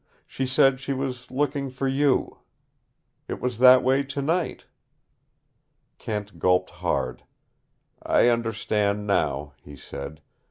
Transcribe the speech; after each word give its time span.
She 0.25 0.47
said 0.47 0.79
she 0.79 0.93
was 0.93 1.29
looking 1.29 1.69
for 1.69 1.87
you. 1.87 2.39
It 3.27 3.39
was 3.39 3.59
that 3.59 3.83
way 3.83 4.01
tonight." 4.01 4.65
Kent 5.99 6.39
gulped 6.39 6.71
hard. 6.71 7.21
"I 8.01 8.27
understand 8.29 9.05
now," 9.05 9.53
he 9.61 9.75
said. 9.75 10.19